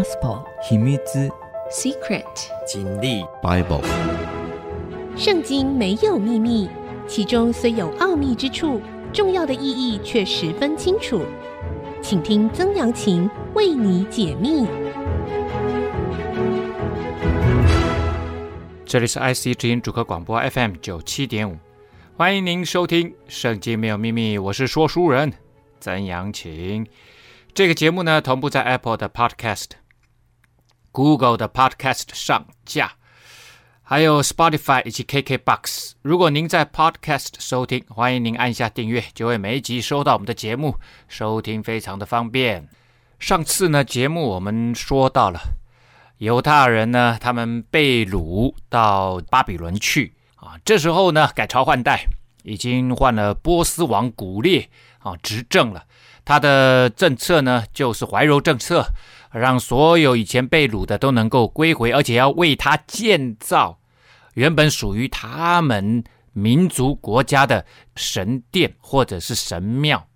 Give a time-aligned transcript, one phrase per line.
[0.00, 0.96] Gospel 秘密
[1.70, 2.24] Secret
[2.66, 3.84] 经历 Bible
[5.14, 6.70] 圣经没有秘密，
[7.06, 8.80] 其中虽有奥秘之处，
[9.12, 11.20] 重要的意义却十分清楚。
[12.00, 14.66] 请听曾阳晴为你解密。
[18.86, 21.58] 这里是 IC 之音主客广播 FM 九七点五，
[22.16, 25.30] 欢迎您收听《圣经没有秘密》，我是说书人
[25.78, 26.86] 曾阳晴。
[27.52, 29.66] 这个节目呢，同步在 Apple 的 Podcast、
[30.92, 32.92] Google 的 Podcast 上架，
[33.82, 35.92] 还有 Spotify 以及 KKBox。
[36.02, 40.76] 如果您在 Podcast 收听，欢迎您按下订阅，就会每一集收到我们的节目，
[41.08, 42.68] 收听非常的方便。
[43.18, 45.40] 上次呢，节目我们说到了
[46.18, 52.06] 犹太人呢，他们被掳到巴比伦去啊，这时候呢，改朝换代，
[52.42, 55.84] 已经换了波斯王古列啊执政了。
[56.24, 58.86] 他的政策呢，就是怀柔政策，
[59.32, 63.78] 让所有以前被掳的都能够归回，而且要为他建造
[64.34, 67.64] 原本属于他们民族国家的
[67.96, 70.06] 神殿或者是神庙。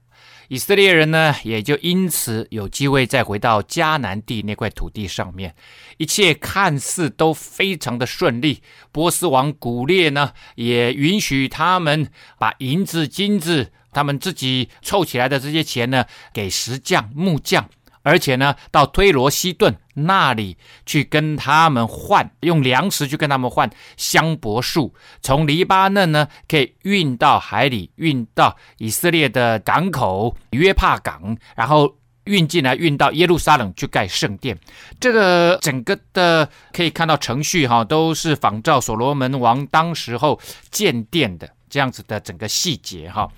[0.48, 5.54] 以色列人呢，也就因此有机会再回到迦南地那块土地上面，
[5.96, 8.62] 一切看似都非常的顺利。
[8.92, 13.72] 波斯王古列呢，也允许他们把银子、金子。
[13.90, 17.70] 他们自己凑起来的这些钱呢，给石匠、木匠，
[18.04, 34.58] 而且呢，到推罗西顿那里去跟他们换，用粮食去跟他们换香柏树，从黎巴嫩呢可以运到海里，运到以色列的港口约帕港，然后运进来，运到耶路撒冷去盖圣殿。
[35.00, 40.38] 这个整个的可以看到程序哈，都是仿照所罗门王当时候
[40.70, 43.28] 建殿的这样子的整个细节哈。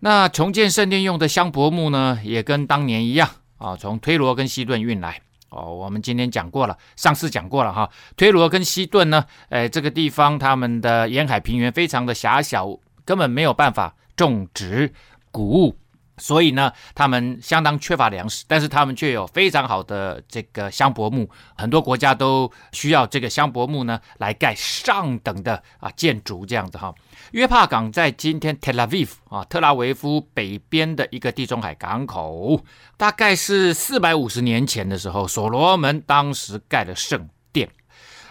[0.00, 3.28] 那重建圣殿用的香柏木呢，也跟当年一样
[3.60, 5.74] 啊，从推罗跟西顿运来哦。
[5.74, 7.88] 我们今天讲过了，上次讲过了哈。
[8.16, 12.66] 推罗跟西顿呢，诶，这个地方他们的沿海平原非常的狭小，
[13.04, 14.90] 根本没有办法种植
[15.30, 15.76] 谷物。
[16.20, 26.94] 所以呢，他们相当缺乏粮食，但是他们却有非常好的这个香柏木，很多国家都需要这个香柏木呢来盖上等的啊建筑，这样子哈。
[27.32, 32.62] 约帕港在今天 Tel Aviv 啊特拉维夫北边的一个地中海港口，
[32.96, 37.68] 大概是四百五十年前的时候，所罗门当时盖了圣殿。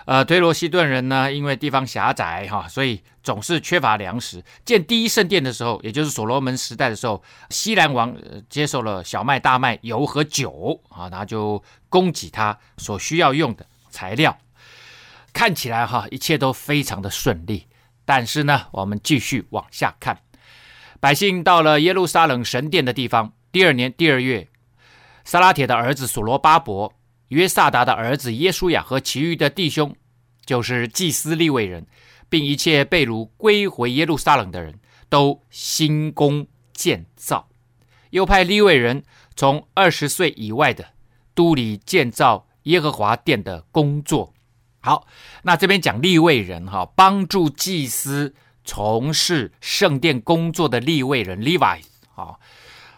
[0.06, 4.44] 呃，推罗西顿人呢，因为地方狭窄哈，所以总是缺乏粮食。
[4.66, 8.18] 建第一圣殿的时候，也就是所罗门时代的时候，西兰王
[8.50, 14.36] 接受了小麦、大麦、油和酒啊，然后就供给他所需要用的材料。
[15.32, 17.68] 看起来哈，一切都非常的顺利。
[18.04, 20.18] 但是呢，我们继续往下看，
[21.00, 24.48] 百姓到了耶路撒冷神殿的地方，第二年第二月，
[25.24, 26.92] 撒拉铁的儿子所罗巴伯。
[27.28, 29.96] 约萨达的儿子耶稣亚和其余的弟兄，
[30.44, 31.86] 就是祭司利未人，
[32.30, 34.80] 并一切被掳归回耶路撒冷的人
[35.10, 37.50] 都兴工建造，
[38.12, 39.04] 又派利未人
[39.36, 40.94] 从二十岁以外的
[41.34, 44.34] 都里建造耶和华殿的工作。
[44.80, 45.08] 好，
[45.44, 51.82] 那这边讲利未人哈，帮助祭司从事圣殿工作的利未人 Levi
[52.14, 52.40] 好，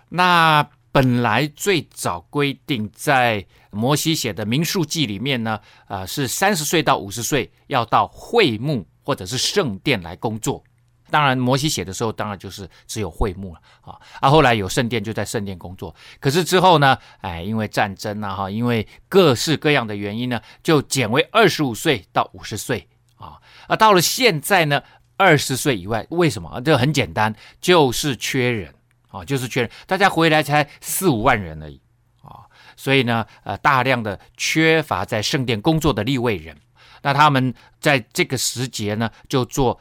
[0.09, 0.69] 那。
[0.93, 10.63] 本来最早规定在摩西写的民数记里面呢，呃，是三十岁到五十岁要到会幕或者是圣殿来工作。
[11.09, 13.99] 当然，摩西写的时候当然就是只有会幕了啊。
[14.21, 15.93] 啊，后来有圣殿就在圣殿工作。
[16.19, 23.37] 可是之后呢，哎，因为战争啊，哈，因为各式各样的原因呢，就减为二十五岁到五十岁啊。
[23.67, 24.81] 啊，到了现在呢，
[25.17, 26.61] 二十岁以外，为什么？
[26.61, 28.73] 这很简单，就是缺人。
[29.09, 31.81] 啊，就是缺人，大家回来才四五万人而已
[32.21, 32.47] 啊，
[32.77, 36.55] 所以呢，呃，大量的缺乏在圣殿工作的立位人，
[37.01, 39.79] 那他们在这个时节呢，就做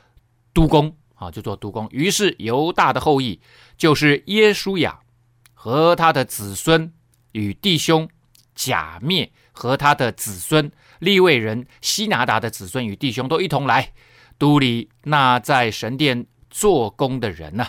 [0.53, 1.89] 督工啊，就做督工。
[1.91, 3.41] 于是犹大的后裔，
[3.77, 5.01] 就是耶稣雅
[5.55, 6.93] 和他的子孙
[7.33, 8.09] 与弟兄
[8.55, 13.93] 假灭和他的子孙利未人希拿达的子孙与弟兄都一同来
[14.39, 17.66] 督理那在神殿做工的人呢、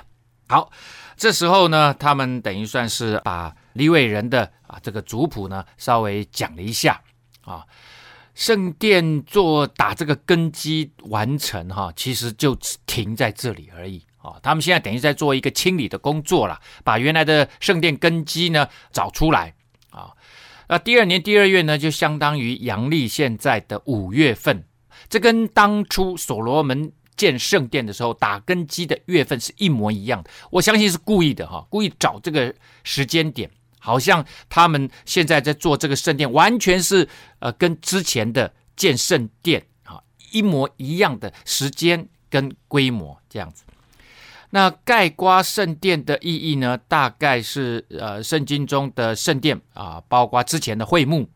[0.47, 0.71] 好。
[1.17, 6.99] 这时候呢，他们等于算是把利未人的啊这个族谱呢稍微讲了一下
[7.41, 7.63] 啊，
[8.33, 14.39] 圣殿做打这个根基完成哈，其实就停在这里而已啊。
[14.41, 19.53] 他们现在等于在做一个清理的工作了，把原来的圣殿根基呢找出来
[19.89, 20.11] 啊。
[20.67, 24.63] 那第二年第二月呢，就相当于阳历现在的五月份，
[25.09, 26.91] 这跟当初所罗门。
[27.17, 30.29] 建圣殿的时候，打根基的月份是一模一样的。
[30.49, 32.51] 我相信是故意的哈，故意找这个
[32.83, 33.47] 时间点
[33.83, 39.99] 好像他们现在在做这个圣殿，完全是呃跟之前的建圣殿啊
[40.31, 43.63] 一模一样的时间跟规模这样子。
[44.51, 51.29] 那盖瓜圣殿的意义呢，大概是呃圣经中的圣殿啊，包括之前的会幕、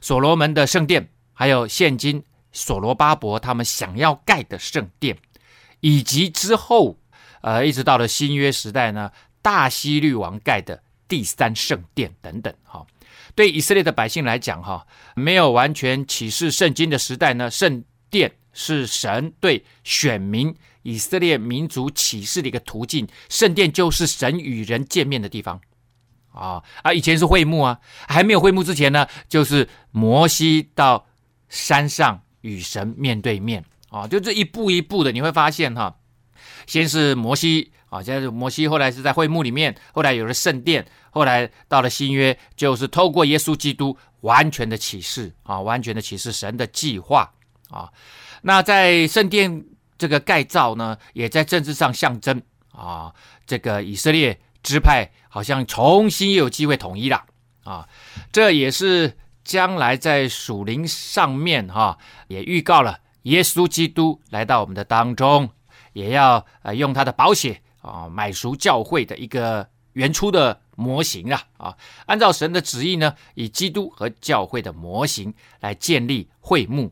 [0.00, 5.16] 所罗门的圣殿，还有现今所罗巴伯他们想要盖的圣殿，
[5.80, 6.98] 以及之后
[7.42, 9.12] 呃一直到了新约时代呢，
[9.42, 12.52] 大希律王盖的第三圣殿等等。
[12.62, 12.86] 哈，
[13.34, 20.54] 对以色列的百姓来讲，哈，没有完全启示圣经的时代呢，圣殿是神对选民。
[20.86, 25.58] 以色列民族启示的一个途径，圣殿就是神与人见面的地方
[26.30, 26.92] 啊啊！
[26.92, 31.06] 以前是会幕啊，还没有会幕之前呢，就是摩西到
[31.48, 35.96] 山上与神面对面啊，就这一步一步的，你会发现哈，
[36.66, 47.32] 先是摩西啊，现在是摩西，后来是在会幕里面，后来有了圣殿，后来到了新约，就是透过耶稣基督完全的启示啊，完全的启示神的计划
[47.70, 47.88] 啊。
[48.42, 49.64] 那在圣殿。
[49.96, 52.42] 这个盖造呢，也在政治上象征
[52.72, 53.14] 啊，
[53.46, 57.24] 这个以色列支派好像重新又有机会统一了
[57.62, 57.88] 啊，
[58.32, 61.96] 这也是将来在属灵上面哈、
[62.26, 65.48] 也预告了耶稣基督来到我们的当中，
[65.92, 71.76] 也要呃用他的宝血啊买赎教会的一个原初的模型啊啊，
[72.06, 76.90] 按照神的旨意呢，以基督和教会的模型来建立会幕。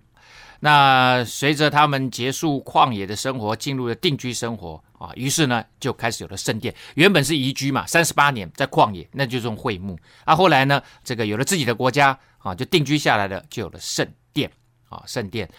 [0.61, 6.73] 那随着他们结束旷野的生活，进入了定居生活啊，于是呢就开始有了圣殿。
[6.95, 9.99] 原本是移居嘛，三十八年在旷野，那就是用会幕。
[10.25, 14.49] 啊，后来呢，这个有了自己的国家啊，就定居下来了，就有了圣殿
[14.89, 15.51] 啊，圣殿。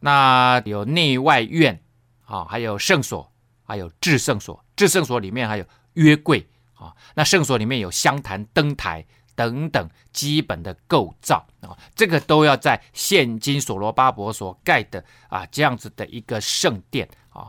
[0.00, 1.80] 那有内外院
[2.24, 3.32] 啊，还有圣所，
[3.62, 4.64] 还有至圣所。
[4.78, 5.64] 至圣所里面还有
[5.94, 9.04] 约柜啊，那圣所里面有香坛、灯台。
[9.38, 17.46] 等等基本的构造啊，这个都要在现今所罗巴伯所盖的啊这样子的一个圣殿啊。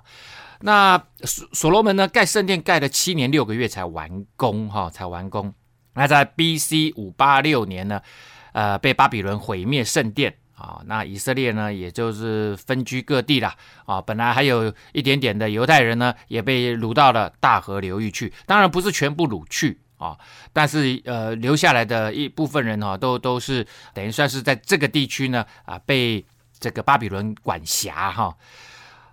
[0.59, 5.51] 那所所罗门呢，盖圣殿盖了七年六个月才完工哈，才完工。
[5.95, 6.93] 那在 B.C.
[6.95, 7.99] 五八六年呢，
[8.51, 10.81] 呃，被巴比伦毁灭圣殿啊。
[10.85, 14.01] 那以色列呢，也就是分居各地了啊。
[14.01, 18.33] 本来还有一点点的犹太人呢，也被掳到了大河流域去。
[18.45, 19.79] 当然不是全部掳去。
[19.99, 20.17] 啊，
[20.53, 26.25] 但是呃，留下来的一部分人哈，都都是等于算是在这个地区呢啊，被
[26.57, 28.33] 这个巴比伦管辖哈。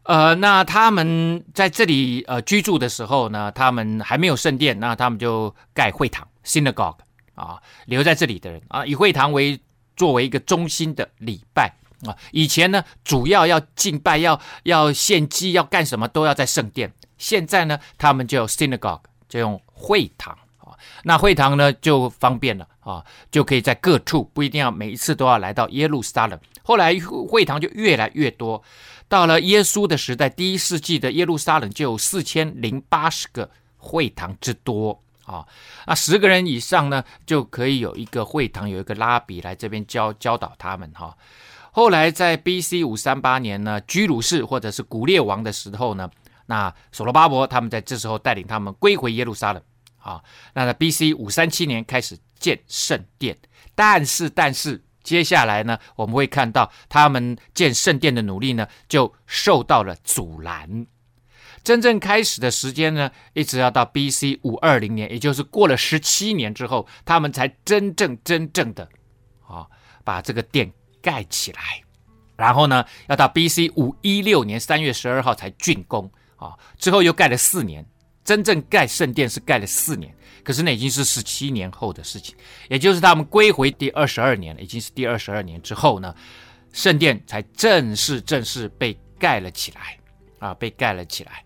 [0.04, 6.98] 呃，那他们在这里呃居住的时候呢，他们还没有圣殿，那他们就盖会堂 （synagogue）
[7.34, 9.58] 啊，留在这里的人啊，以会堂为
[9.96, 12.14] 作为一个中心的礼拜啊。
[12.30, 20.76] 以前呢，主要要敬拜、要要献祭、要干什么都要在圣殿，现在呢，他们就 synagogue 就用会堂啊。
[21.04, 26.38] 那会堂呢就方便了啊，就可以在各处，不一定要每一次都要来到耶路撒冷。
[26.62, 26.94] 后来
[27.28, 28.62] 会堂就越来越多，
[29.08, 35.46] 到了耶稣的时代，第一世纪的耶路撒冷就有四千零八十个会堂之多啊。
[35.86, 41.14] 那十个人以上呢，就可以有一个会堂，有一个拉比来这边教教导他们哈。
[41.72, 42.82] 后来在 B.C.
[42.82, 46.10] 五三八年呢，居鲁士或者是古列王的时候呢，
[46.46, 49.62] 那所罗巴伯他们在这时候带领他们归回耶路撒冷。
[49.98, 50.22] 啊，
[50.54, 51.12] 那在 B.C.
[51.12, 53.36] 五三七年开始建圣殿，
[53.74, 60.86] 但是但是接下来呢，我们会看到他们建圣殿的努力呢，就受到了阻拦。
[61.66, 64.38] 真正开始的时间呢，一直要到 B.C.
[64.44, 68.88] 五二零年，也就是过了十七年之后，他们才真正真正的
[69.44, 69.66] 啊
[70.04, 71.60] 把这个殿盖起来。
[72.36, 73.68] 然后呢，要到 B.C.
[73.74, 77.84] 五一六年三月十二号才竣工啊，之后又盖了四年。
[78.22, 82.36] 真正盖圣殿是盖了四年，可是那已经是十七年后的事情，
[82.68, 86.14] 也就是他们归回第二十二年了，已经是第二十二年之后呢，
[86.72, 89.98] 圣殿才正式正式被盖了起来
[90.38, 91.42] 啊，被盖了起来。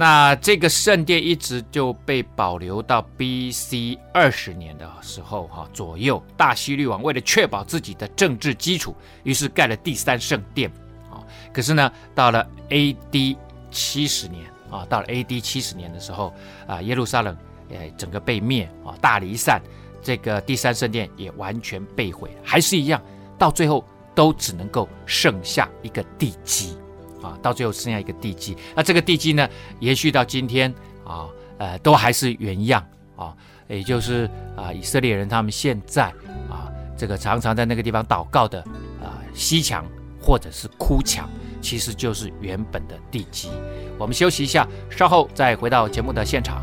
[0.00, 3.98] 那这个圣殿一直就被保留到 B.C.
[4.14, 10.70] 二十年的时候哈左右，大希律王为了确保自己的政治基础，于是盖了第三圣殿
[11.10, 11.18] 啊。
[11.52, 13.36] 可是呢，到了 A.D.
[13.72, 14.44] 七十年。
[14.70, 15.40] 啊，到了 A.D.
[15.40, 16.30] 七十年的时候，
[16.66, 17.34] 啊，耶路撒冷，
[17.70, 19.62] 呃，整个被灭啊，大离散，
[20.02, 23.02] 这个第三圣殿也完全被毁，还是一样，
[23.38, 23.82] 到最后
[24.14, 26.76] 都只能够剩下一个地基，
[27.22, 28.56] 啊，到最后剩下一个地基。
[28.74, 29.48] 那这个地基呢，
[29.80, 30.72] 延续到今天
[31.04, 31.26] 啊，
[31.58, 32.84] 呃，都还是原样
[33.16, 33.34] 啊，
[33.68, 36.04] 也就是啊，以色列人他们现在
[36.50, 38.60] 啊，这个常常在那个地方祷告的
[39.02, 39.84] 啊，西墙
[40.20, 41.28] 或者是哭墙。
[41.60, 43.50] 其实就是原本的地基。
[43.98, 46.62] 我们休息一下，稍后再回到节目的现场。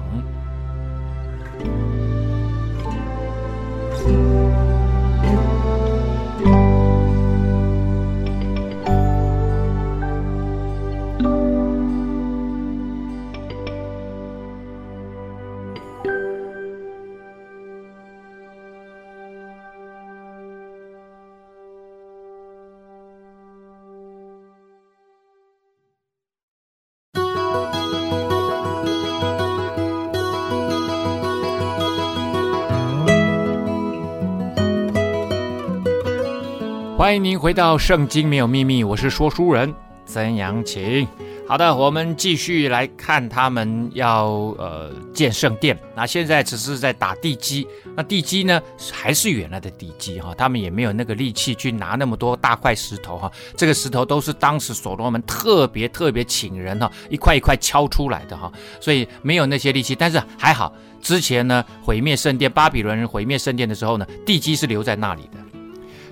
[37.06, 39.72] 欢迎您回到《圣经没有秘密》，我是说书人
[40.08, 41.08] 曾阳晴。
[41.48, 44.26] 好的，我们继续来看他们要
[44.58, 45.78] 呃建圣殿。
[45.96, 48.60] 那现在只是在打地基，那地基呢
[48.92, 53.32] 还是原来的地基哈，他们也没有那个力气去拿那么多大块石头哈。
[53.56, 59.94] 这个石头都是当时所罗门特别特别请人哈，一块一块敲出来的哈，所以没有那些力气。
[59.94, 65.38] 但是还好，之前呢毁灭圣殿，巴比伦人毁灭圣殿的时候呢，地基是留在那里的。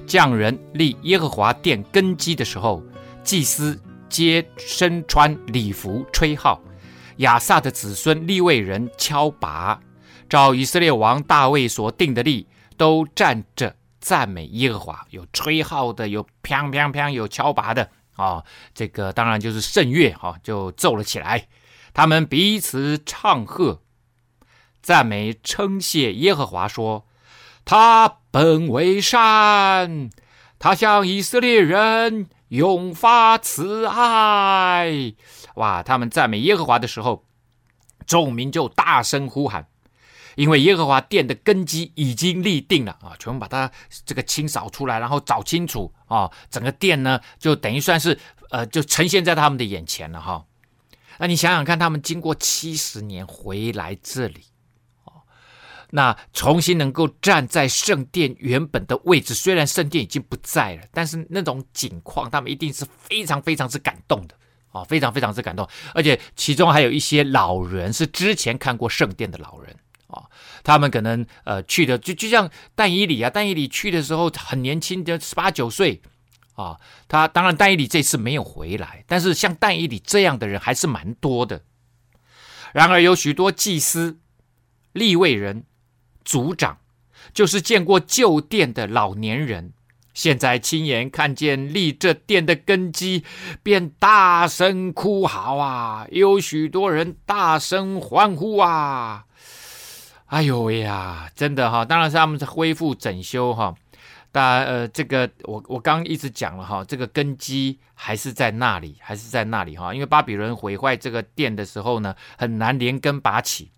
[0.05, 2.83] 匠人立耶和华殿根基的时候，
[3.23, 3.79] 祭司。
[4.09, 6.61] 皆身穿礼服，吹号。
[7.17, 9.81] 亚萨的子孙利未人敲拔，
[10.29, 12.45] 照以色列王大卫所定的例，
[12.77, 15.07] 都站着赞美耶和华。
[15.09, 18.43] 有吹号的，有砰砰砰，有敲拔的啊、
[18.75, 21.47] 这个当然就是圣乐哈，就奏了起来。
[21.91, 23.81] 他们彼此唱和，
[24.83, 27.07] 赞美称谢耶和华，说：
[27.65, 30.09] 他本为善，
[30.59, 32.27] 他向以色列人。
[32.49, 35.15] 永发慈爱，
[35.55, 35.81] 哇！
[35.81, 37.25] 他们赞美耶和华的时候，
[38.05, 39.65] 众民就大声呼喊，
[40.35, 43.17] 因为耶和华殿的根基已经立定了啊！
[43.17, 43.71] 全部把它
[44.05, 46.29] 这个清扫出来，然后找清楚啊！
[46.51, 48.19] 整个殿呢，就等于算是
[48.51, 50.45] 呃，就呈现在他们的眼前了哈。
[51.17, 54.43] 那你想想看，他们经过七十年回来这里。
[55.95, 64.35] 那重新能够站在圣殿原本的位置，虽然圣殿已经不在了，但是那种景况，他们一定是非常非常之感动的
[64.71, 65.69] 啊，非常非常之感动。
[65.93, 69.75] 而且其中还有一些老人是之前看过圣殿的老人
[70.07, 70.23] 啊，
[70.63, 76.01] 他们可能呃去的就就像但以里啊，但以里去的时候很年轻，的十八九岁
[76.55, 76.75] 啊。
[77.07, 81.61] 他当然但伊里这次没有回来，但是像但伊里这样的人还是蛮多的。
[82.73, 84.17] 然而有许多祭司、
[84.93, 85.65] 利未人。
[86.23, 86.77] 族长
[87.33, 89.73] 就是见过旧殿的老年人，
[90.13, 93.23] 现在亲眼看见立这殿的根基，
[93.63, 96.05] 便大声哭嚎啊！
[96.11, 99.25] 有许多人大声欢呼啊！
[100.27, 101.85] 哎呦喂呀，真的哈！
[101.85, 103.75] 当然是他们是恢复整修哈。
[104.31, 109.93] 但呃，这个我我刚刚一直讲了哈，这个根基还是在那里，还是在那里哈。
[109.93, 113.71] 因为巴比伦毁坏这个殿的时候呢，很难连根拔起。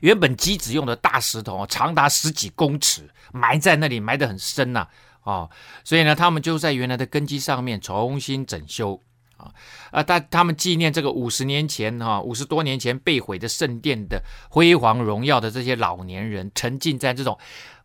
[0.00, 4.86] 原本基址用的大石头长达十几公尺，埋在那里，埋得很深呐，
[5.22, 5.50] 哦，
[5.84, 9.00] 所以呢，他们就在原来的根基上面重新整修
[9.36, 9.50] 啊，
[9.90, 17.38] 啊，但他们纪念这个五十年前哈，五十多年前被毁的圣殿的辉煌荣耀的这些老年人，沉浸在这种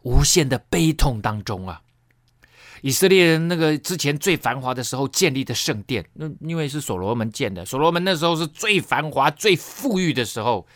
[0.03, 1.81] 无限的悲痛当中啊。
[2.81, 10.67] 以色列人那个之前最繁华的时候建立的圣殿，那因为是所罗门建的，所罗门那时候是最繁华、最富裕的时候。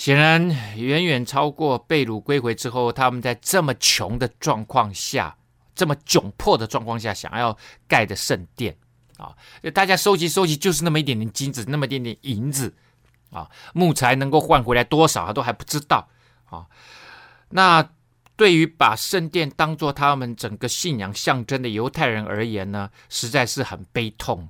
[0.00, 5.36] 显然远远超过被掳归回之后，他们在这么穷的状况下，
[5.74, 7.54] 这么窘迫的状况下，想要
[7.86, 8.74] 盖的圣殿
[9.18, 9.36] 啊！
[9.74, 12.74] 大家收集收集，就是那么一点点金子，那么一点点银子
[13.30, 16.08] 啊，木材能够换回来多少，都还不知道
[16.46, 16.64] 啊。
[17.50, 17.86] 那
[18.36, 24.48] 对于把圣殿当做他们整个信仰象征的犹太人而言呢，实在是很悲痛。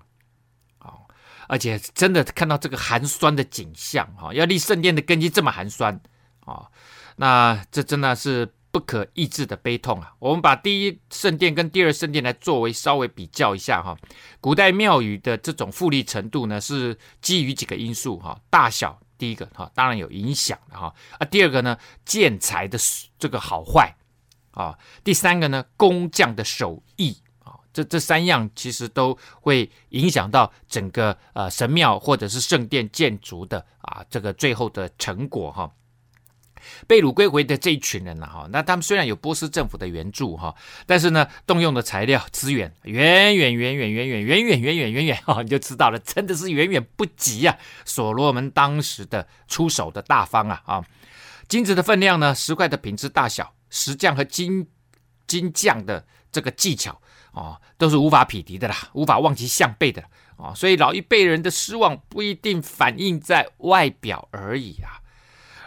[1.51, 6.01] 而且真的看到这个寒酸的景象哈，要立圣殿的根基这么寒酸
[6.45, 6.71] 啊，
[7.17, 10.15] 那这真的是不可抑制的悲痛啊！
[10.21, 13.99] 我们把第一圣殿跟第二圣殿来作为稍微比较一下哈，
[14.41, 22.79] 古代庙宇的这种富丽程度呢，是基于几个因素哈，大小第一个哈，当然有影响的哈啊，第二个呢，建材的
[23.19, 23.93] 这个好坏
[24.53, 27.17] 啊，第三个呢，工匠的手艺。
[27.73, 35.71] 这这三样其实都会影响到整个呃神庙或者是圣殿建筑的啊这个最后的成果哈。
[36.87, 47.57] 被掳归回的这一群人呐哈，那他们虽然有波斯政府的援助哈，但是呢动用的材料资源远远远远远远远远远远远远哈，你就知道了，真的是远远不及呀。
[47.87, 50.85] 所罗门当时的出手的大方啊啊，
[51.49, 54.69] 金子的分量呢，石块的品质大小，石匠和金
[55.27, 57.01] 金匠的这个技巧。
[57.33, 60.03] 哦，都是无法匹敌的啦，无法望其项背的
[60.37, 65.01] 哦，所以老一辈人的失望不一定反映在外表而已啊，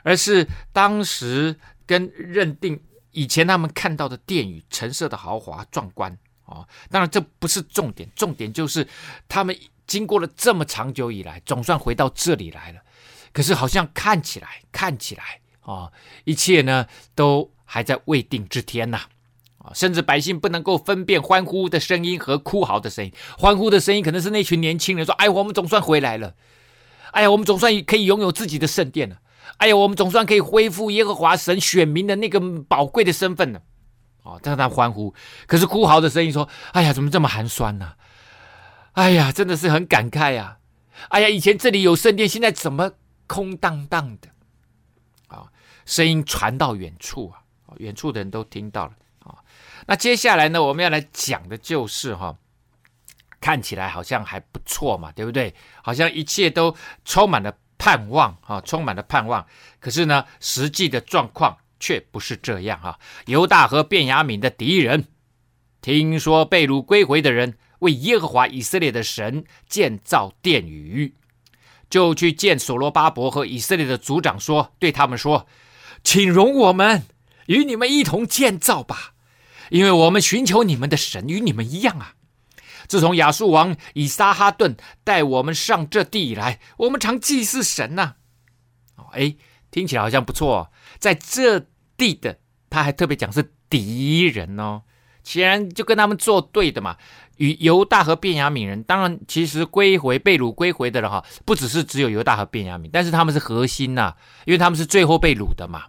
[0.04, 6.68] 而是当时跟认定以前他们看到的殿宇陈设的豪华壮观哦。
[6.90, 8.88] 当然这不是重点，重点就是
[9.30, 12.82] 他们经过了这么长久以来，总算回到这里来了。
[13.32, 15.92] 可是好像看起来看起来哦，
[16.24, 19.02] 一切呢都还在未定之天呐。
[19.74, 23.14] 甚至百姓不能够分辨欢呼的声音和哭嚎的声音。
[23.38, 26.36] 欢呼的声音可能是那群年轻人说：“哎，我们总算回来了！
[27.12, 29.18] 哎呀，我们总算可以拥有自己的圣殿了！
[29.58, 33.62] 哎呀，我们总算可以恢复耶和华神选民的那个宝贵的身份了！”
[34.24, 35.14] 哦，在那欢呼。
[35.48, 37.96] 可是哭嚎的声音说：“哎呀，怎么这么寒酸呢、啊？
[38.94, 41.08] 哎呀，真的是很感慨呀、啊！
[41.10, 42.92] 哎呀，以前这里有圣殿，现在怎么
[43.28, 44.30] 空荡荡的？”
[45.36, 45.48] 啊、
[45.86, 47.42] 声音传到远处啊，
[47.78, 48.92] 远处的人都听到了、
[49.88, 52.38] 那接下来呢，我们要来讲的就是哈、
[53.42, 55.54] 看起来好像还不错嘛，对不对？
[55.82, 56.76] 好像一切都
[57.06, 59.46] 充满了盼望啊、充满了盼望。
[59.80, 61.58] 可是呢，实际的状况。
[61.80, 65.10] 却不是这样哈，犹大和便雅悯的敌人
[65.82, 71.14] 听说被掳归回的人为耶和华以色列的神建造殿宇，
[71.90, 75.46] 就去见所罗巴伯和以色列的族长说，对他们说
[76.06, 77.04] ：“请容我们
[77.48, 79.13] 与你们一同建造吧，
[79.74, 82.14] 因为我们寻求你们的神与你们一样啊。
[82.88, 88.16] 自从亚述王以撒哈顿带我们上这地以来，我们常祭祀神呐、啊。
[88.98, 89.36] 哦，哎，
[89.72, 91.66] 听起来好像不错，在这。”
[91.96, 92.40] 地的，
[92.72, 94.82] 他还特别讲是敌人哦，
[95.24, 96.98] 显然就跟他们作对的嘛。
[97.38, 104.16] 与犹大和便雅悯人，当然其实归回被掳归回的了哈，不只是只有犹大和便雅悯，但是他们是核心呐、
[104.46, 105.84] 因为他们是最后被掳的嘛。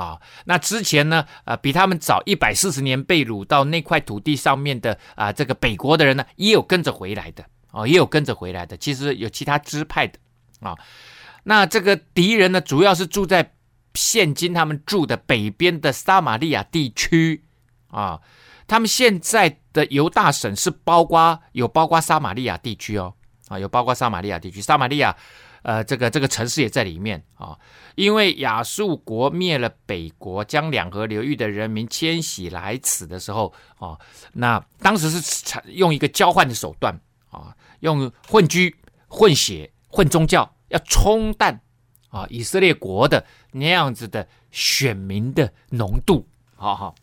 [0.00, 8.76] 啊、那之前呢，呃，比他们早一百四十年被掳到那块土地上面的啊、这个北国的人呢，也有跟着回来的哦，也有跟着回来的。
[8.76, 10.18] 其实有其他支派的
[10.60, 10.76] 啊、
[11.44, 13.52] 那这个敌人呢，主要是住在。
[13.98, 17.42] 现今他们住的北边的撒玛利亚地区
[17.88, 18.20] 啊，
[18.66, 23.14] 他们现在的犹大省是包括有包括撒玛利亚地区哦，
[23.48, 25.16] 啊，有包括撒玛利亚地区，撒玛利亚
[25.66, 27.58] 呃这个这个城市也在里面啊，
[27.96, 33.98] 因为亚述国灭了北国，将两河流域的人民迁徙来此的时候啊，
[34.34, 36.96] 那当时是采用一个交换的手段
[37.30, 38.76] 啊，用混居、
[39.08, 41.60] 混血、混宗教，要冲淡。
[42.10, 46.94] 啊，以色列国的那样子的选民的浓度，好好，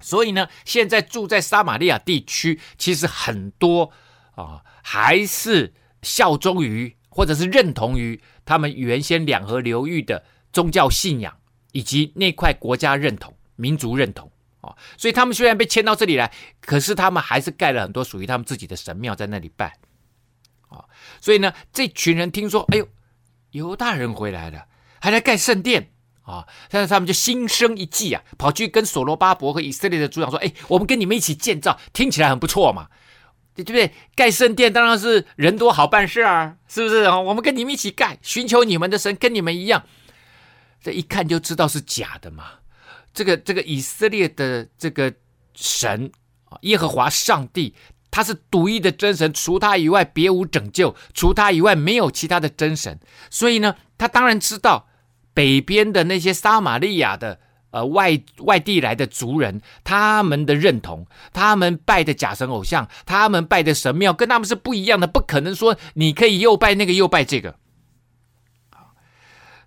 [0.00, 3.90] 所以呢，现在住在撒玛利亚地区，其实很多
[4.34, 5.72] 啊，还是
[6.02, 11.34] 效忠于或者是认同于他们原先两河流域的宗教信仰
[11.72, 19.78] 以及那块国家认同、民族认同啊，所以他们虽然被迁到这里来，可是他们还是盖了很多属于他们自己的神庙在那里拜
[20.68, 20.84] 啊，
[21.20, 22.86] 所以呢，这群人听说，哎呦。
[23.52, 24.66] 犹大人回来了，
[25.00, 25.90] 还来盖圣殿
[26.24, 26.46] 啊！
[26.70, 32.88] 现在他们就心生一计啊，跑去跟所罗巴伯和以色列的族长说：“哎，我们跟你们一起建造，听起来很不错嘛，
[33.64, 33.92] 对不对？
[34.14, 37.18] 盖圣殿当然是人多好办事啊，是不是啊？
[37.18, 39.84] 我们跟你们一起盖，寻求你们的神，跟你们一样。
[40.82, 42.44] 这一看就知道是假的嘛！
[43.12, 45.12] 这个这个以色列的这个
[45.54, 46.10] 神，
[46.62, 47.74] 耶和华上帝。”
[48.08, 52.98] 他是独一的真神，除他以外别无拯救，除他以外没有其他的真神。
[53.28, 54.88] 所以呢，他当然知道
[55.34, 57.40] 北边的那些撒玛利亚的
[57.76, 67.56] 呃外外地来的族人，他们的认同，他们拜的假神偶像，他们拜的神庙跟他们是不一样的，不可能说你可以又拜那个又拜这个。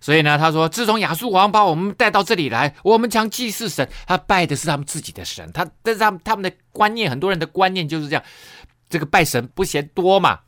[0.00, 5.48] 所以呢，他说：“自从亚述王把我们带到这里来，我们将祭祀神，他拜的是他们自己的神。
[5.52, 8.24] 他但是他们他们的观念，很多人的观念就是这样，
[8.88, 10.40] 这个拜神不嫌多嘛。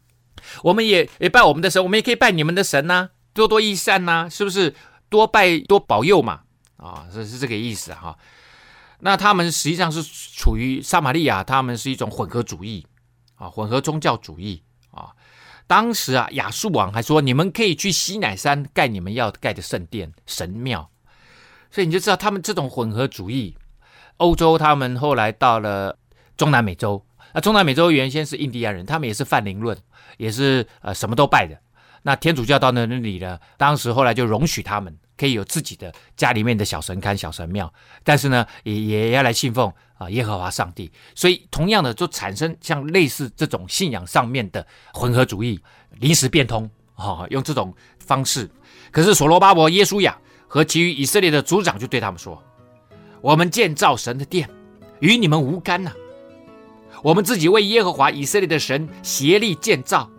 [0.64, 4.74] 我们也也拜我们的神，我们也可以拜你们的神呐、多多益善呐、是不是？
[5.10, 6.40] 多拜多保佑嘛，
[6.82, 8.18] 啊，是是这个意思哈、啊。
[8.98, 12.84] 那他们实际上是处于撒玛利亚，他们是一种混合主义
[13.36, 15.10] 啊，混合宗教主义啊。”
[15.68, 20.90] 当时啊，亚述王还说：“你们可以去西乃山盖你们要盖的圣殿、神庙。”
[21.70, 23.56] 所以你就知道他们这种混合主义。
[24.18, 25.96] 欧洲他们后来到了
[26.36, 29.76] 中南美洲，那中南美洲原先是印第安人，他们也是泛灵论，
[30.18, 31.58] 也是呃什么都拜的。
[32.02, 37.72] 那天主教到那里呢，当时后来就容许他们可以有自己的家里面的小神龛、小神庙，
[38.02, 40.90] 但是呢，也也要来信奉啊耶和华上帝。
[41.14, 45.60] 所以同样的，就产生像类似这种信仰上面的混合主义，
[45.98, 48.50] 临时变通啊，用这种方式。
[48.90, 52.42] 可是所罗巴伯、耶稣亚和其余以色列的族长就对他们说
[53.20, 54.48] ：“我们建造神的殿，
[55.00, 55.92] 与你们无干呐、
[57.02, 60.10] 我们自己为耶和华以色列的神协力建造，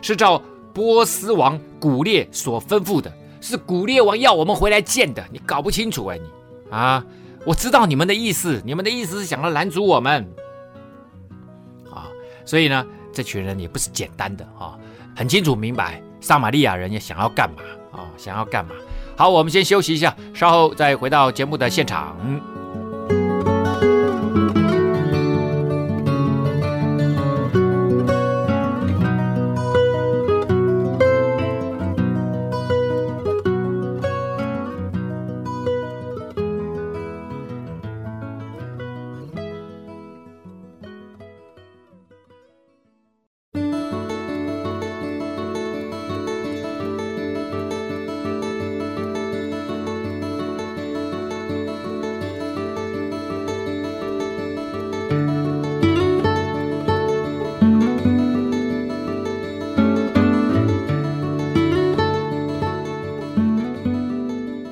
[0.00, 0.42] 是照。”
[0.74, 6.24] 波斯王古列所吩咐的，是古列王要我们回来见的，你搞不清楚哎，你
[6.70, 7.04] 啊，
[7.44, 10.28] 我知道你们的意思，你们的意思是想要拦阻我们
[11.90, 12.08] 啊，
[12.44, 14.76] 所以呢，这群人也不是简单的啊，
[15.16, 18.72] 很清楚明白撒玛利亚人也想要干嘛啊，想要干嘛。
[19.16, 22.16] 好，我们先休息一下，稍后再回到节目的现场。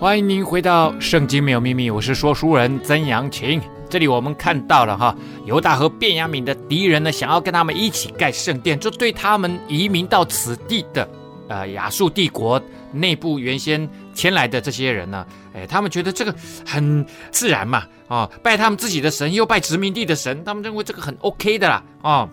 [0.07, 3.61] 欢迎您回到《圣经没有秘密》，我是说书人曾阳晴。
[3.91, 5.13] 这里我们看到了哈，
[5.47, 11.09] 犹大和便雅悯的敌人呢，想要跟他们一起盖圣殿，这对他们移民到此地的
[11.49, 16.33] 呃亚述帝国内部原先迁来的这些人呢，哎，他们觉得这个
[16.65, 22.29] 很自然嘛，啊、哦，拜他们自己的神，又拜殖民地的神，他们认为这个很 OK 的啦，哦，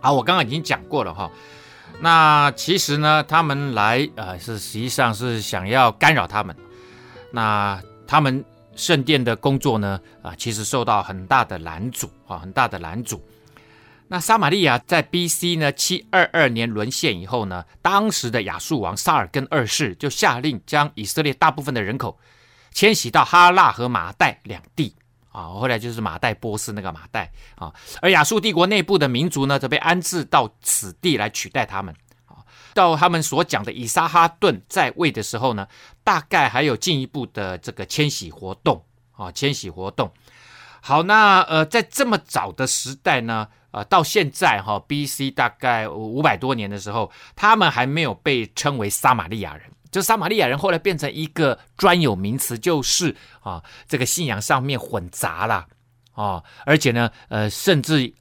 [0.00, 1.28] 好，我刚刚已经讲过了哈。
[1.98, 6.54] 那其实呢，他们来呃是实际上是想要干扰他们。
[7.34, 8.44] 那他们
[8.76, 13.20] 圣殿的工作呢啊，其实受到很大的拦阻啊，很大的拦阻。
[14.06, 15.56] 那撒玛利亚在 B.C.
[15.56, 22.16] 呢七二二年沦陷以后呢，当时的亚述王撒耳根二世就下令将以色列大部分的人口
[22.70, 24.94] 迁徙到哈拉和马代两地
[25.32, 31.92] 啊，后来就是马代波斯那个马代啊，而亚述帝国内部的民族呢，则被安置到此地来取代他们。
[32.74, 35.66] 到他们所讲的以撒哈顿在位的时候呢，
[36.02, 40.12] 大概还有进一步的这个迁徙活动啊，迁徙活动。
[40.82, 45.30] 好，那呃，在这么早的时代呢，呃，到现在哈，B.C.
[45.30, 49.70] 大概五百多年的时候，他们还没有被称为撒玛利亚人。
[49.90, 55.66] 就撒玛利亚人后来变成一个专有名词，就是啊，这个信仰上面混杂了
[56.12, 58.12] 啊，而且呢，呃，甚至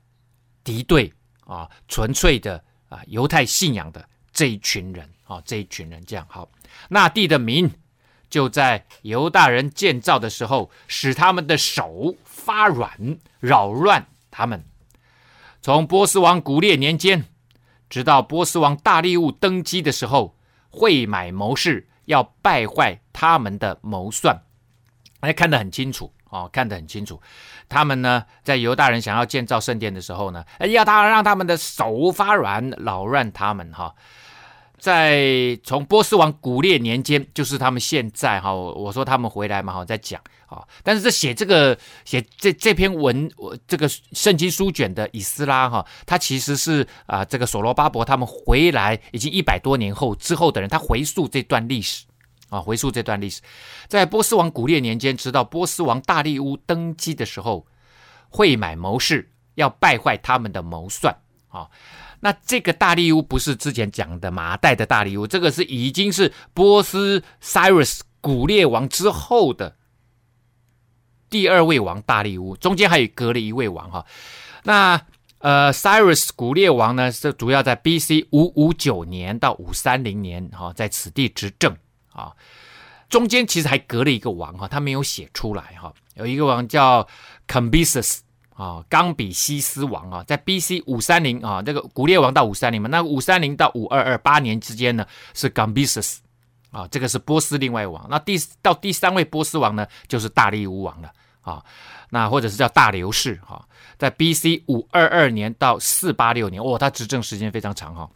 [0.64, 1.12] 敌对
[1.46, 6.50] 啊，纯粹的啊犹太信仰的这一群人啊，这一群人这样好，
[6.90, 7.72] 那地的民
[8.30, 14.66] 就在犹大人建造的时候，使他们的手发软，扰乱他们。
[15.62, 17.26] 从波斯王古列年间，
[17.90, 20.36] 直到波斯王大利乌登基的时候。
[20.76, 24.42] 会买谋士，要败坏他们的谋算，
[25.20, 27.22] 哎，看得很清楚哦，看得很清楚。
[27.70, 33.94] 他们呢，在犹大人想要建造圣殿的时候呢，要他让他们的手发软，扰乱他们哈。
[34.84, 40.62] 在从波斯王古列年间，就是他们现在哈，我说他们回来嘛哈，在讲啊。
[40.84, 43.32] 但是这写这个写这这篇文，
[43.66, 52.04] 这个圣经书卷的以斯拉哈，他其实是啊，这个所罗巴伯他们回来已经一百多年后之后的人，他回溯这段历史
[52.50, 53.40] 啊，回溯这段历史，
[53.88, 57.66] 在波斯王古列年间，直到波斯王大利乌登基的时候，
[58.28, 61.16] 会买谋士要败坏他们的谋算
[61.48, 61.70] 啊。
[62.24, 69.76] 那这个大利乌不是之前讲的麻袋的大利乌，这个是已经是波斯 Cyrus 古列王之后的
[71.30, 74.06] 第二位王大力乌，中间还有隔了一位王哈。
[74.64, 75.02] 那
[75.40, 78.26] 呃 Cyrus 古列王呢，是主要在 B.C.
[78.32, 81.76] 五五九年到五三零年哈，在此地执政
[82.14, 82.32] 啊。
[83.10, 87.06] 中间其实还隔了一个王哈，他没有写出来哈，有一个王叫
[87.50, 88.20] Cambyses
[88.56, 90.84] 啊，冈比西斯王啊，在 B.C.
[90.86, 96.18] 五三零啊，这个古列王到五三零嘛，那五三零到五二二八年之间呢，是 Cambyses
[96.70, 98.08] 啊，这个是波斯另外王。
[98.10, 101.12] 那第到第三位波斯王呢，就是大力乌王了
[101.42, 101.64] 啊，
[102.12, 104.64] 那或者是叫大流士哈，在 B.C.
[104.68, 108.10] 五二二年到四八六年，哦，他执政时间非常长哈。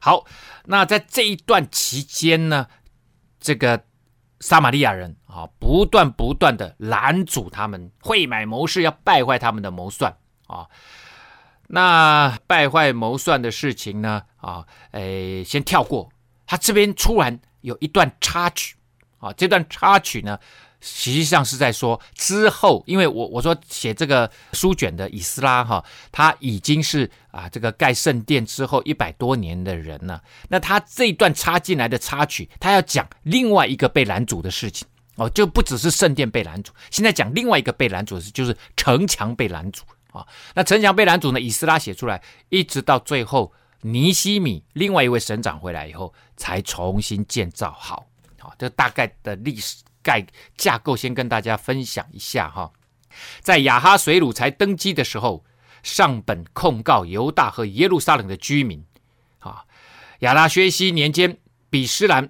[0.00, 0.24] 好，
[0.64, 2.66] 那在这一段期间呢，
[3.40, 3.84] 这个。
[4.42, 10.14] 撒玛利亚人啊，不断不断的拦阻他们，会买谋士要败坏他们的谋算
[10.48, 10.66] 啊。
[11.68, 16.10] 那败坏谋算的事情呢啊，诶，先跳过。
[16.44, 18.76] 他这边突然有一段插曲
[19.20, 20.38] 啊，这段插曲呢。
[20.82, 30.20] 实际上是在说之后，因为我我说写这个书卷的以斯拉哈，他已经是啊这个盖圣殿之后一百多年的人了。
[30.48, 40.26] 那他这一段插进来的插曲，他要讲另外一个被拦阻的事情哦，就不只是圣殿被拦阻，现在讲另外一个被拦阻的事，就是城墙被拦阻啊。
[40.54, 48.04] 那城墙被拦阻呢，以斯拉写出来，一直到最后尼希米另外一位省长回来以后，才重新建造好。
[48.40, 49.76] 好，这大概的历史。
[50.02, 52.72] 概架构先跟大家分享一下哈，
[53.40, 55.44] 在亚哈水鲁才登基的时候，
[55.82, 58.84] 上本控告犹大和耶路撒冷的居民
[59.38, 59.64] 啊。
[60.20, 61.38] 亚拉薛西年间，
[61.68, 62.28] 比施兰、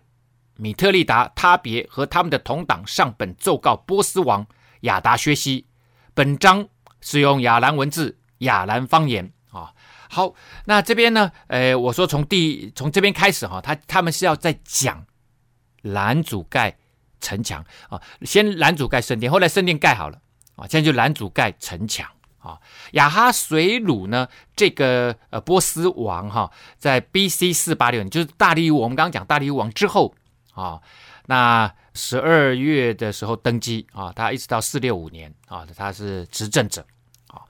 [0.57, 4.47] 米特利达、他别和他们的同党上本奏告波斯王
[4.81, 5.67] 亚达薛西。
[6.15, 6.67] 本章
[7.01, 9.73] 是用亚兰文字、亚兰方言啊。
[10.09, 10.35] 好，
[10.67, 15.07] 那这边呢，呃，我说从第从这边开始哈，他他们是要在讲
[15.83, 16.77] 拦阻盖。
[17.23, 20.21] 城墙啊，先拦阻盖圣殿，后来圣殿盖好了
[20.57, 22.07] 啊，现在就拦阻盖城墙
[22.39, 22.59] 啊。
[22.91, 27.53] 亚哈水鲁呢，这个呃波斯王哈，在 B.C.
[27.53, 30.15] 四八六年，就是大利乌，我们刚刚讲大利乌王之后
[30.53, 30.83] 啊，
[31.27, 36.85] 那十二月的时候登基啊，他一直到四六五年啊，他是执政者
[37.29, 37.41] 啊。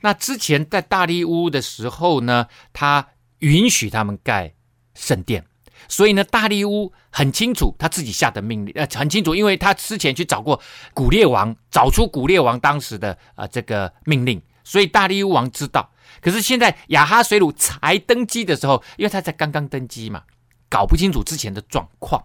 [0.00, 3.06] 那之前在大利乌的时候呢，他
[3.38, 4.52] 允许他们盖
[4.94, 5.46] 圣殿。
[5.92, 10.58] 所以呢，大利乌很清楚他自己下的命令，呃，很清楚，因为他之前去找过
[10.94, 15.90] 古列王，找出古列王当时的呃这个命令，所以大利乌王知道。
[16.22, 20.22] 可是现在亚哈水鲁才登基的时候，因为他才刚刚登基嘛，
[20.70, 22.24] 搞不清楚之前的状况，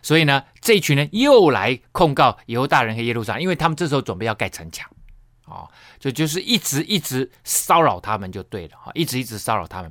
[0.00, 4.88] 所以呢，这群人又来控告犹大人和耶路撒，因为他们这时候准备要盖城墙，
[5.46, 9.90] 哦，就就是一直一直骚扰他们就对了，哈，一直一直骚扰他们。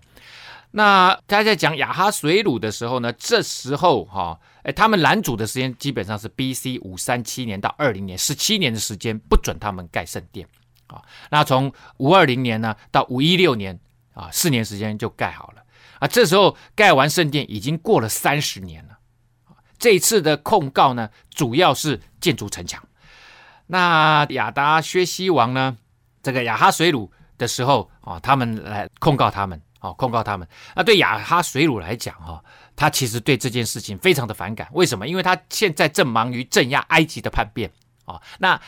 [0.74, 6.80] 那他在讲亚哈水鲁的时候呢，这时候哈，哎，他们拦阻的时间基本上是 B.C.
[6.80, 10.48] 五三七年到二零年，十七年的时间不准他们盖圣殿
[10.88, 11.02] 啊。
[11.30, 13.78] 那从五二零年呢到五一六年
[14.14, 15.62] 啊，四年时间就盖好了
[16.00, 16.08] 啊。
[16.08, 18.98] 这时候盖完圣殿已经过了三十年了。
[19.78, 22.82] 这一次的控告呢，主要是建筑城墙。
[23.68, 25.76] 那亚达薛西王呢，
[26.24, 29.62] 这个亚哈水鲁的时候啊，他们来控告他们。
[29.82, 30.48] 哦，控告他们。
[30.76, 32.42] 那对亚哈水鲁来讲，哈，
[32.76, 34.70] 他其实对这件事情非常的反感。
[34.72, 35.06] 为什么？
[35.08, 37.70] 因为他现在正忙于镇压埃及的叛变。
[38.06, 38.60] 啊，那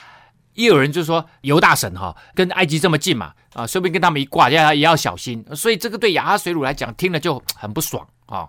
[0.54, 5.44] 也有人就说犹大省哈跟埃及这么近嘛，啊，说不定跟他们一挂，要也要小心。
[5.56, 8.48] 所以这个对亚哈水鲁来讲，听了就很不爽啊。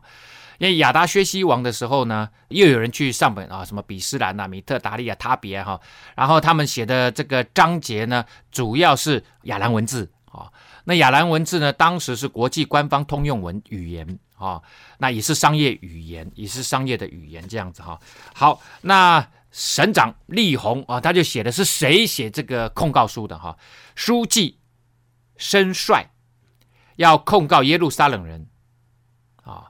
[0.58, 5.80] 因为亚达薛西王的时候呢，又有人去上本啊，什么比斯兰啊、米特达利啊、他别哈，
[6.14, 10.48] 然后他们写的这个章节呢，主要是亚兰文字啊。
[10.84, 11.72] 那亚兰文字呢？
[11.72, 14.60] 当时是国际官方通用文语言啊，
[14.98, 17.98] 那也是商业语言，也是商业的语言这样子哈。
[18.34, 23.56] 好，那省长利宏啊，他就写的是谁写这个控告书的哈？
[23.94, 24.58] 书记
[25.38, 26.06] 申帅
[26.96, 28.46] 要控告耶路撒冷人
[29.42, 29.64] 啊，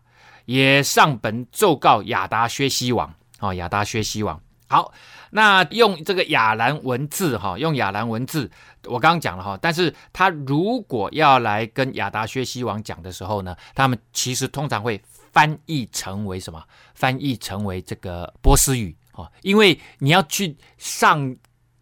[0.47, 4.41] 也上本奏告亚达薛西王啊，亚达薛西王。
[4.67, 4.93] 好，
[5.31, 8.51] 那用这个亚兰文字哈，用亚兰文字。
[8.87, 15.01] 我刚刚讲了哈，但是他如果要来跟亚达薛西王讲的时候呢，他们其实通常会
[15.33, 16.63] 翻译成为什么？
[16.95, 21.37] 翻译成为这个波斯语啊，因为你要去上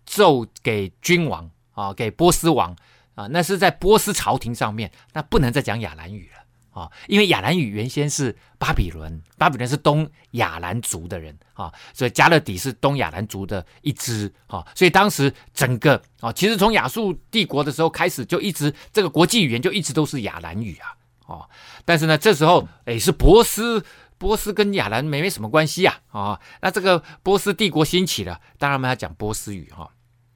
[0.04, 2.74] 奏给君王啊，给波斯王
[3.14, 6.42] 啊，那是在波斯朝廷上面，那不能再讲亚兰语了。
[6.72, 21.50] 啊，因为亚兰语原先是巴比伦，巴比伦是东亚兰族的人啊，所以加勒底是东亚兰族的一支啊，所以当时整个啊，其实从亚述帝国的时候开始，就一直这个国际语言就一直都是亚兰语啊，哦，
[21.85, 23.85] 但是呢，这时候诶是波斯，
[24.16, 29.90] 波斯跟亚兰没没什么关系啊，啊，那这个波斯帝国兴起了，当然我们要讲波斯语哈。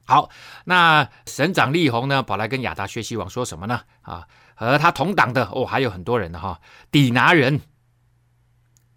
[0.09, 0.29] 好，
[0.63, 3.81] 那省长利宏呢，跑来跟亚达薛西王说什么呢？
[4.01, 4.25] 啊？
[4.59, 6.59] 和他同党的哦，还有很多人的哈，
[6.91, 7.61] 底拿人、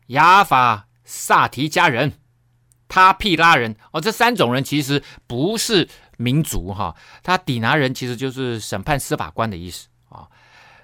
[0.07, 2.11] 亚法萨提加人、
[2.89, 10.27] 他庇拉人哦，这三种人其实不是民族哈，他底拿人其实就是审判司法官的意思啊，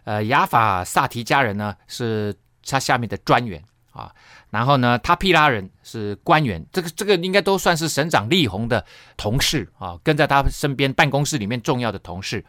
[0.04, 4.12] 呃，亚法萨提加人呢是他下面的专员啊，
[4.50, 8.84] 然后呢，他庇拉人是官员，这个这个应该都算是省长利宏的
[9.16, 12.44] 同事啊，跟在他身边办公室里面重要的同事。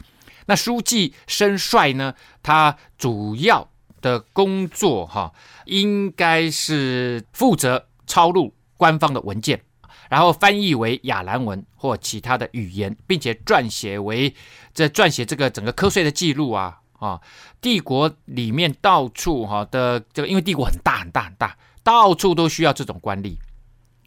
[0.47, 2.13] 那书记申帅呢？
[2.41, 3.69] 他主要
[4.01, 5.33] 的工作哈，
[5.65, 9.61] 应该是负责抄录官方的文件，
[10.09, 14.33] 然后翻译为亚兰文或其他的语言，并且撰写为
[14.73, 17.21] 这撰写这个整个课税的记录啊啊！
[17.59, 23.35] 帝国里面到处哈的这个，因为帝国很大很大很大，到处都需要这种官吏。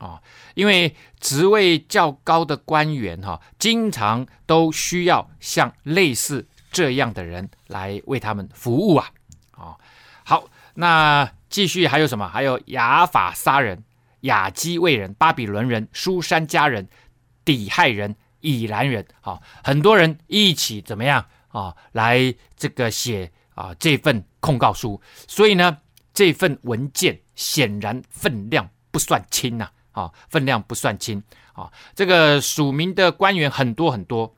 [0.00, 0.20] 啊，
[0.54, 9.10] 因为职位较高的官员哈，经常都需要像类似这样的人来为他们服务啊。
[9.50, 9.76] 啊，
[10.24, 12.26] 好，那继续还有什么？
[12.26, 13.84] 还有亚法撒人、
[14.22, 16.88] 亚基卫人、巴比伦人、苏珊家人、
[17.44, 21.76] 底亥人、以兰人，啊，很多人一起怎么样啊？
[21.92, 25.76] 来这个写啊这份控告书，所以呢，
[26.14, 29.70] 这份文件显然分量不算轻呐。
[30.00, 31.70] 啊分量不算轻啊！
[31.94, 34.34] 这个署名的官员很多很多。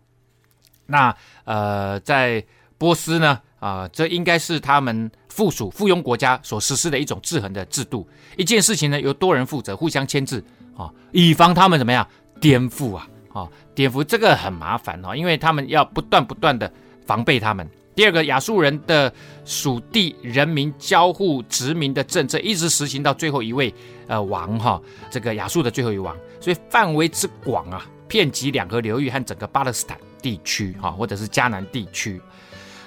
[0.87, 2.45] 那呃，在
[2.77, 8.09] 波斯呢，啊，这应该是他们附属附庸国家所实施的一种制衡的制度。
[8.37, 10.43] 一件事情呢，由多人负责，互相牵制
[10.77, 12.07] 啊，以防他们怎么样
[12.41, 13.09] 颠覆啊！
[13.33, 16.71] 啊，颠覆这个很麻烦啊，因为他们要不断不断的
[17.07, 17.69] 防备他们。
[17.95, 19.13] 第二个，亚述人的
[19.45, 23.73] 属地人民交互殖民的政策一直实行到最后一位
[24.07, 32.21] 呃王哈，这个亚述的最后一王，所以范围之广啊，遍及两河流域和整个巴勒斯坦地区哈，或者是迦南地区。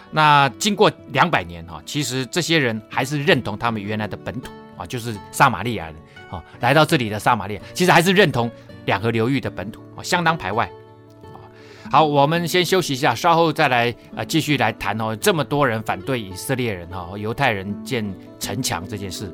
[0.09, 5.95] 那经过两百年哈，其实这些人还是认同他们原来的本土啊，就是撒玛利亚人
[6.31, 8.49] 啊，来到这里的撒玛利亚，其实还是认同
[8.85, 10.67] 两河流域的本土啊，相当排外。
[11.91, 15.15] 好，我们先休息一下，稍后再来呃继续来谈哦。
[15.15, 18.05] 这么多人反对以色列人哈、哦，犹太人建
[18.39, 19.31] 城墙这件事。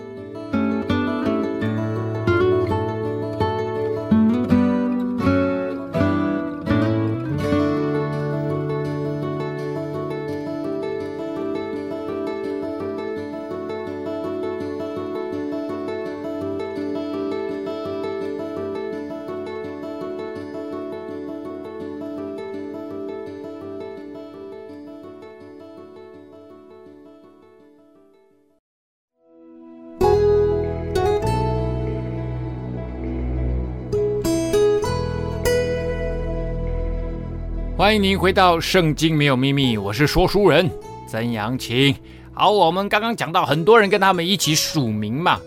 [37.91, 40.71] 欢迎您回到《圣经没有秘密》，我是说书人
[41.05, 41.93] 曾阳晴。
[42.31, 45.37] 好，我们刚刚讲到很多人跟他们一起署名嘛。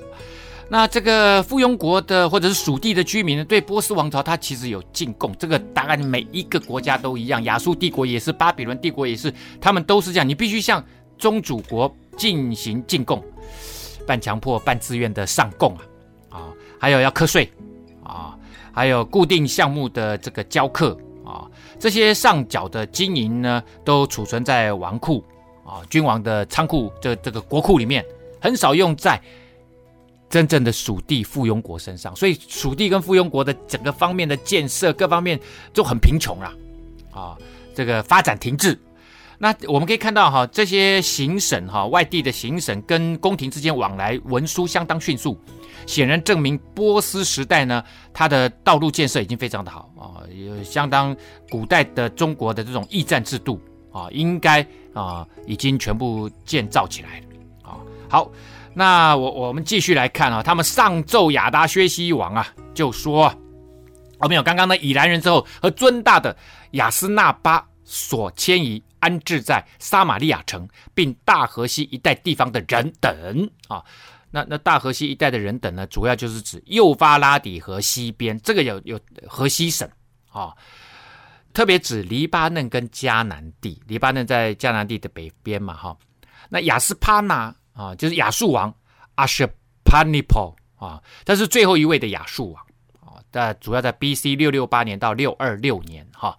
[0.69, 10.85] 那这个附庸国的或者是属地的居民呢，对波斯王朝他其实有进贡，这个大概每一个国家都一样，亚述帝国也是，巴比伦帝国也是，他们都是这样，你必须向
[11.17, 13.25] 宗主国进行进贡，
[14.07, 15.75] 半强迫半自愿的上贡
[16.29, 17.51] 啊，啊，还有要课税
[18.03, 18.37] 啊，
[18.71, 20.95] 还有固定项目的这个交课，
[21.85, 25.23] 这些上缴的金银呢，都储存在王库
[25.67, 28.03] 啊，君王的仓库这这个国库里面，
[28.41, 29.21] 很少用在。
[30.31, 35.39] 真正的属地附庸国身上，所以属地跟附庸国的整个方面的建设，各方面
[35.75, 36.51] 就很贫穷了，
[37.13, 37.37] 啊，
[37.75, 38.77] 这个发展停滞。
[39.37, 45.39] 那我们可以看到哈，这些行省哈，外地的行省跟宫廷之间往来文书相当迅速，
[45.87, 51.17] 显然证明波斯时代呢，它的道路建设已经非常的好啊，有相当
[51.51, 53.61] 古代的中国的这种驿站制度
[53.93, 57.27] 啊，应该啊已经全部建造起来了
[57.71, 58.31] 啊，好。
[58.77, 63.33] 那我我们继续来看啊，他们上奏亚达薛西王啊，就说，
[64.19, 66.37] 哦没有，刚刚的以拦人之后和尊大的
[66.73, 73.81] 亚斯纳巴所迁移安置在撒玛利亚城，并大河西一带地方的人等啊，
[74.35, 79.89] 那那大河西一带的人等呢，主要就是指幼发拉底河西边这个有有河西省
[80.33, 80.53] 啊，
[81.53, 85.97] 特别指黎巴嫩跟迦南地，黎巴嫩在迦南地的北边嘛哈，
[86.49, 87.55] 那亚斯帕纳。
[87.77, 88.73] 啊，就是亚述王
[89.17, 89.45] 阿舍
[89.85, 92.65] 帕尼波啊，他是最后一位的亚述王
[93.01, 94.37] 啊，但主要在 B.C.
[94.37, 96.39] 六六八年到六二六年哈、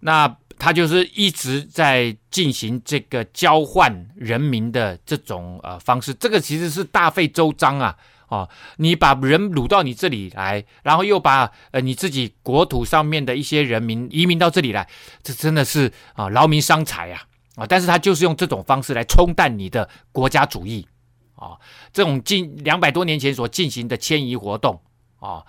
[0.00, 0.26] 那
[0.58, 7.96] 他就是一直在进行这个交换人民的这种呃方式，这个其实是大费周章啊，
[8.28, 14.88] 哦、啊，你把人掳到你这里来，然后又把呃你自己国土上面的一些人民移民到这里来，
[15.22, 17.22] 这真的是啊劳民伤财啊。
[17.56, 17.66] 啊！
[17.68, 20.86] 但是他就是用这种方式来冲淡你的国家主义
[21.34, 21.58] 啊！
[21.92, 24.80] 这种近两百多年前所进行的迁移活动
[25.18, 25.42] 啊，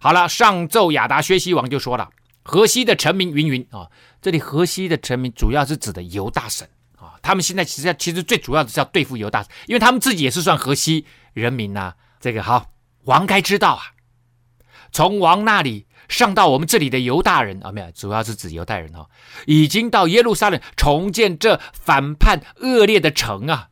[0.00, 2.10] 好了，上奏雅达薛西王就说了：
[2.42, 3.86] 河西的臣民云云啊，
[4.22, 11.04] 这里河西的臣民主要是指的犹大省啊，他们现在其实其实最主要的是要对付犹大省，因为他们自己也是算河西
[11.34, 12.70] 人民呐、这个好，
[13.04, 13.82] 王该知道啊，
[14.90, 15.86] 从王那里。
[16.08, 19.08] 上到我们这里的犹大人啊，没有，主要是指犹太人哈，
[19.46, 23.70] 已经到耶路撒冷重建这反叛恶劣的城啊，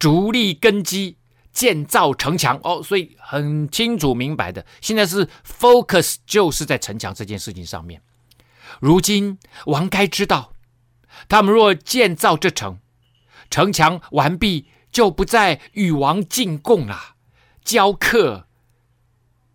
[0.00, 1.18] 逐立根基，
[1.52, 8.02] 建造城墙哦，所以很清楚明白的，现在是 focus 就是在城墙这件事情上面。
[8.80, 10.52] 如今王该知道，
[11.28, 12.78] 他们若建造这城，
[13.50, 17.14] 城墙完毕，就不再与王进贡了，
[17.64, 18.46] 交课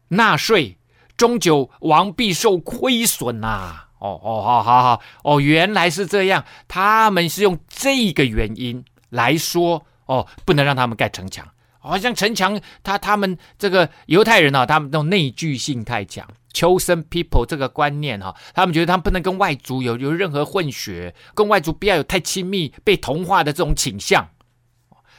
[0.10, 0.78] 纳税。
[1.18, 3.90] 终究王必受亏损呐！
[4.00, 11.48] 哦哦，好好好哦，原来是这样，他们是用这个原因来说哦，不能让他们盖城墙。
[11.78, 24.28] 好、哦、像城墙，他他们这个犹太人啊，他们那种内聚性太强，chosen people 这个观念哈、他们觉得他们不能跟外族有有任何混血，跟外族不要有太亲密、被同化的这种倾向，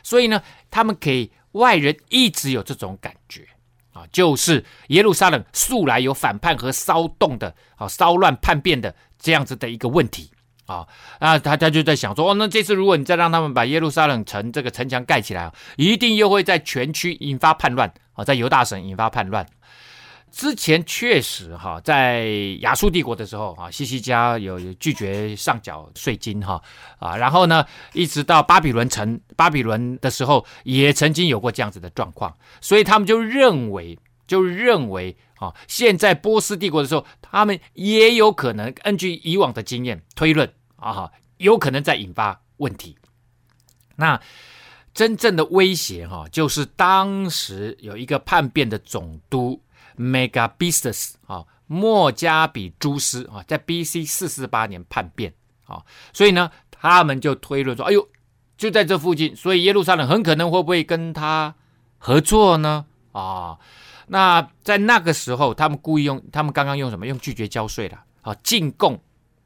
[0.02, 3.46] 所以呢，他们给外人一直有这种感觉。
[3.92, 10.30] 啊，就是耶路撒冷素来有反叛和骚动的啊，骚乱叛变的这样子的一个问题
[10.64, 10.88] 啊，
[11.20, 19.46] 那他他就在想说，哦，那这次如果你再让他们把耶路撒冷城这个城墙盖起来，一定又会在全区引发叛乱啊，在犹大省引发叛乱。
[20.32, 22.24] 之前确实哈，在
[22.62, 26.60] 亚述帝国的时候啊，西西家有拒绝上缴税金哈
[26.98, 42.96] 啊，然后呢，一直到巴比伦城巴比伦的时候，也曾经有过这样子的状况，所以他们就认为就认为啊，现在波斯帝国的时候，他们也有可能根据以往的经验推论啊，有可能在引发问题。
[43.96, 44.18] 那
[44.94, 49.62] 真正的威胁哈，就是当时有一个叛变的总督。
[49.98, 54.04] Megabistus 啊，莫加比诸斯啊，在 B.C.
[54.04, 55.32] 四四八年叛变
[55.66, 55.82] 啊，
[56.12, 58.08] 所以呢，他们就推论说，哎呦，
[58.56, 61.54] 就在这附近，所以耶路撒冷很可能会不会跟他
[61.98, 62.86] 合作呢？
[63.12, 63.58] 啊，
[64.08, 67.06] 那在那个时候，他们故意用，他们刚刚用什么？
[67.06, 69.00] 用拒绝交税的啊，进贡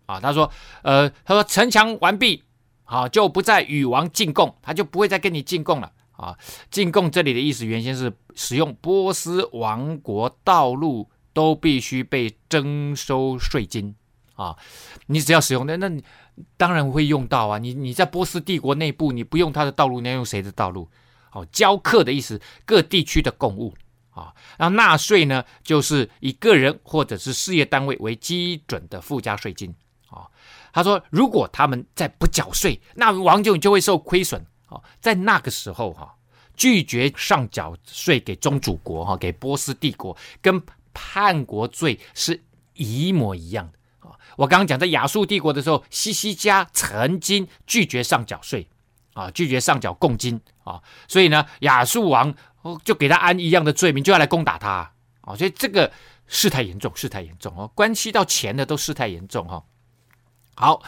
[0.07, 0.21] 啊。
[0.21, 0.51] 他说，
[0.83, 2.43] 呃，他说城墙完毕，
[2.85, 5.93] 啊，就不再与王进贡，他就不会再跟你进贡了。
[6.17, 6.37] 啊，
[6.71, 13.95] 进贡这里的意思原先是使用波斯王国道路都必须被征收税金
[14.35, 14.57] 啊，
[15.07, 15.91] 你只要使用那那
[16.57, 20.89] 当然会用到啊，你你在波斯帝国内部你不用他的道路，你要用谁的道路？
[21.33, 23.75] 哦、啊，交课的意思，各地区的贡物
[24.11, 29.75] 啊，然后纳税呢，就是以个人或者是事业单位为基准的附加税金
[30.09, 30.29] 啊。
[30.73, 34.45] 他说，如果他们再不缴税，那王就就会受亏损
[35.01, 36.15] 在那个时候哈，
[36.57, 40.63] 拒绝上缴税给宗主国哈，给波斯帝国，跟
[40.93, 42.43] 叛国罪是
[42.75, 44.15] 一模一样的啊。
[44.37, 48.69] 我刚刚讲在亚述帝国的时候，西西家曾经拒绝上缴税
[49.15, 52.35] 啊，拒绝上缴贡金啊，所以呢，亚述王
[52.85, 55.37] 就给他安一样的罪名，就要来攻打他啊。
[55.37, 55.93] 所以这个。
[56.29, 59.63] 事态严重，事态严重哦，关系到钱的都事态严重哈。
[60.57, 60.83] 好，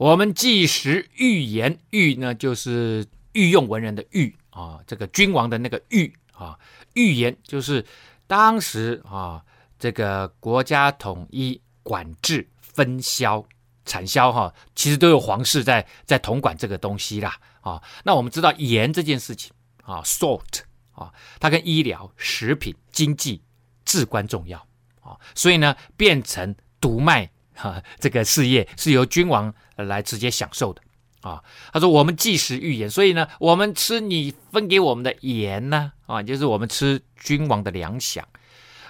[0.00, 6.58] 我们既食御盐，御呢就是御用文人的御啊，这个君王的那个御啊，
[6.94, 7.84] 御盐就是
[8.26, 9.44] 当时啊
[9.78, 13.44] 这个国家统一管制分销
[13.84, 17.82] 产销哈，其实都有皇室在在统管这个东西啦啊。
[18.02, 23.42] 那我们知道盐这件事情啊，salt 啊，它跟医疗、食品、经济。
[23.82, 24.64] 至关重要
[25.00, 27.28] 啊，所以呢，变成独卖
[27.60, 30.80] 哈，这个事业是由君王来直接享受的
[31.20, 31.44] 啊。
[31.72, 38.22] 他说：“我们既食御盐，所以呢，我们吃你分给我们的盐呢啊，就是我们吃君王的粮饷，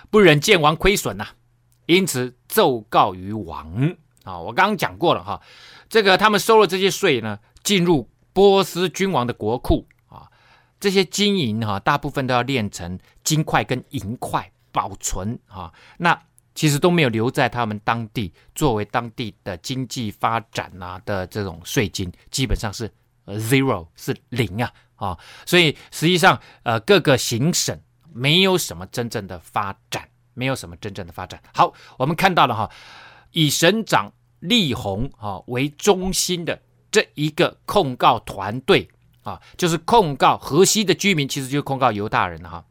[0.08, 1.26] 不忍见王亏损呐，
[1.86, 4.38] 因此奏告于王啊。
[4.38, 5.40] 我刚刚讲过了哈，
[5.88, 10.30] 这个他们收了这些税呢，进入波斯君王的国库啊，
[10.78, 16.16] 这些金银哈，大部分都要炼成金块跟银块。”保存啊，那
[16.54, 22.90] 其实都没有留在他们当地，作为当地的经济发展啊的这种税金，基本上是
[23.26, 27.78] zero 是零啊啊，所以实际上呃各个行省
[28.12, 31.40] 没有什么真正的发展，没有什么真正的发展。
[31.54, 32.70] 好，我们看到了哈，
[33.30, 38.88] 以省长利宏啊为中心的这一个控告团队
[39.22, 42.64] 啊，就是控告河西的居民，其实就是控告犹大人了哈，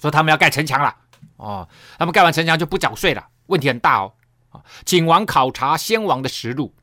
[0.00, 0.96] 说他们要盖城墙了。
[1.36, 1.68] 哦，
[1.98, 4.14] 他们盖完城墙就不缴税了，问题很大哦。
[4.50, 6.74] 啊请王考察先王的实录，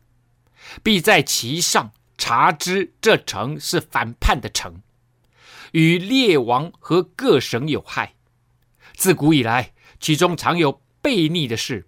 [0.83, 4.81] 必在其上查知这城是反叛的城，
[5.71, 8.13] 与列王和各省有害。
[8.93, 11.87] 自古以来，其中常有悖逆的事，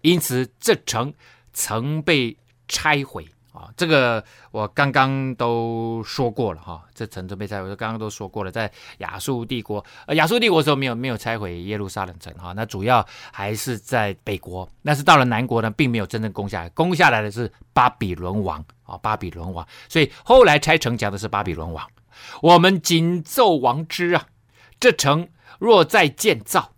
[0.00, 1.12] 因此这城
[1.52, 2.38] 曾被
[2.68, 3.28] 拆毁。
[3.56, 21.88] 啊，这个我刚刚都说过了哈，这城都被拆，我刚刚都说过了，在亚述帝国，呃，亚述帝国的时候没有没有拆毁耶路撒冷城哈，那主要还是在北国，但是到了南国呢，并没有真正攻下来，攻下来的是巴比伦王啊，巴比伦王，所以后来拆城墙的是巴比伦王。
[22.42, 24.26] 我们谨奏王知啊，
[24.78, 25.28] 这城
[25.58, 26.72] 若再建造，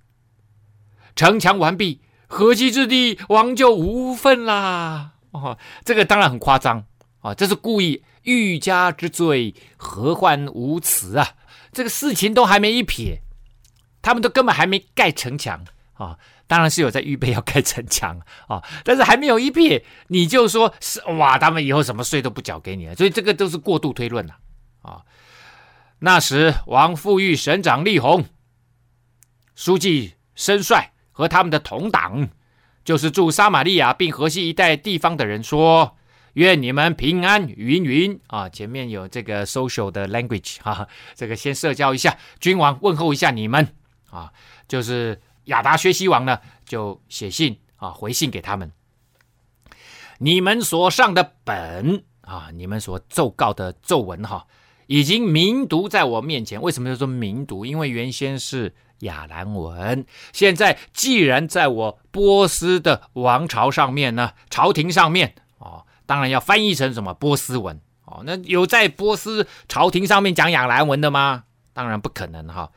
[1.17, 5.15] 城墙完毕，河西之地，王就无份啦。
[5.43, 6.85] 哦，这个当然很夸张
[7.21, 7.35] 啊！
[7.35, 11.29] 这是故意欲加之罪，何患无辞啊？
[11.73, 13.21] 这个事情都还没一撇，
[14.03, 15.65] 他们都根本还没盖城墙
[15.95, 16.19] 啊！
[16.47, 24.37] 当然是有在预备要盖城墙啊，但是还没有一撇，你就说是哇，他们以后什么税都不缴给你了，所以这个都是过度推论了
[24.83, 25.03] 啊！
[25.99, 28.25] 那时王富裕省长利宏、
[29.55, 32.29] 书记申帅和他们的同党。
[32.89, 35.99] 就是住撒玛利亚并河西一带地方的人说
[36.33, 43.75] ：“愿你们平安。”云云啊，前面有这个 social 的 language 哈，这个先社交一下，君王问候一下你们
[44.09, 44.33] 啊。
[44.67, 48.73] 就是亚达薛西王呢，就写信啊回信给他们。
[50.21, 54.47] 你们所上的本啊，你们所奏告的奏文哈，
[54.87, 56.63] 已经明读在我面前。
[56.63, 57.67] 为什么叫做明读？
[57.67, 58.75] 因为原先是。
[59.01, 68.23] 亚兰文，现在既然在我波斯的王朝上面呢，朝廷上面哦，当然要翻译成什么波斯文哦。
[68.25, 71.45] 那有在波斯朝廷上面讲亚兰文的吗？
[71.73, 72.73] 当然不可能哈。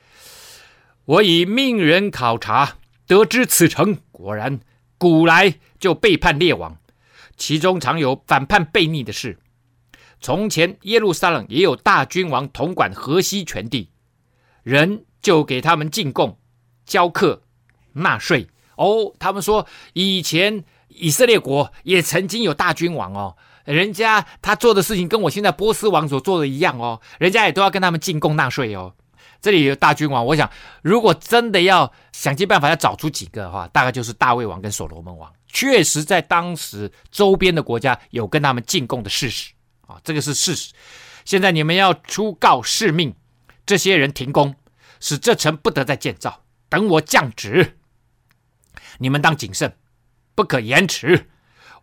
[1.05, 4.59] 我已命人考察，得知此城果然
[4.99, 6.78] 古来就背叛列王，
[7.36, 9.39] 其中常有反叛悖逆的事。
[10.19, 13.89] 从前耶路撒冷也有大君王统管河西全地，
[14.61, 15.05] 人。
[15.22, 16.38] 就给他们进贡、
[16.86, 17.43] 交课、
[17.93, 19.13] 纳税哦。
[19.19, 28.93] 他们说，以前以色列国也曾经有大君王哦，人家他做的事情跟我现在波斯王所做的一样哦，人家也都要跟他们进贡纳税哦。
[29.41, 30.47] 这里有大君王，我想
[30.84, 39.51] 如果真的要想尽办法要找出几个的话，大概就是大卫王跟所罗门王，确实在当时周边的国家有跟他们进贡的事实
[39.88, 40.72] 啊，这个是事实。
[41.26, 43.15] 现在你们要出告示命，
[43.65, 44.55] 这些人停工。
[45.01, 47.77] 使这城不得再建造，等我降旨。
[48.99, 49.75] 你们当谨慎，
[50.33, 51.27] 不可延迟。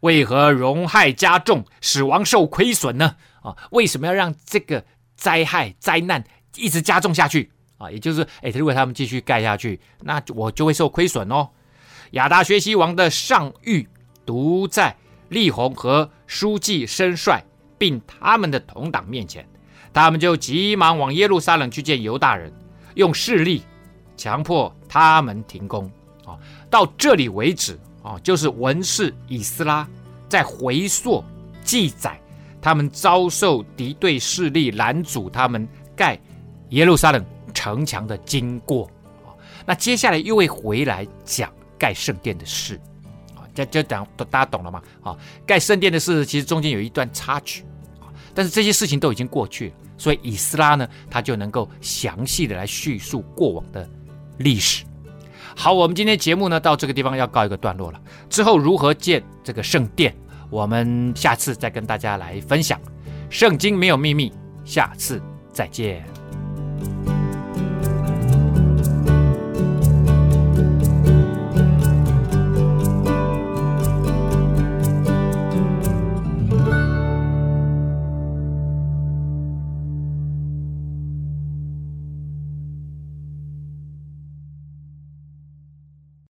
[0.00, 3.16] 为何荣害加重，使王受亏损呢？
[3.42, 7.50] 啊，为什么要让这个灾害灾难一直加重下去？
[7.78, 11.50] 啊，也就是，哎，如果他们继续盖下去，那我就会受亏损哦。
[12.12, 13.86] 亚达学习王的上谕
[14.24, 14.96] 读在
[15.28, 17.44] 力宏和书记申帅，
[17.76, 19.48] 并他们的同党面前，
[19.92, 22.52] 他们就急忙往耶路撒冷去见犹大人，
[22.98, 23.62] 用势力
[24.16, 25.90] 强迫他们停工。
[26.26, 26.36] 啊，
[26.68, 29.88] 到这里为止啊，就是文士以斯拉
[30.28, 31.24] 在回溯
[31.64, 32.20] 记载
[32.60, 36.18] 他们遭受敌对势力拦阻他们盖
[36.70, 37.24] 耶路撒冷
[37.54, 38.84] 城墙的经过。
[39.24, 39.30] 啊，
[39.64, 42.78] 那接下来又会回来讲盖圣殿的事。
[43.54, 44.82] 就就讲，大家懂了吗？
[45.02, 47.64] 啊，盖圣殿的事其实中间有一段插曲
[48.00, 53.86] 啊，但是这些事情都已经过去了，所以以斯拉呢，他就能够详细的来叙述过往的
[54.38, 54.84] 历史。
[55.54, 60.14] 好，我们今天节目呢到这个地方要告一个段落了，之后如何建这个圣殿，
[60.48, 62.80] 我们下次再跟大家来分享。
[63.28, 64.32] 圣经没有秘密，
[64.64, 65.20] 下次
[65.52, 66.06] 再见。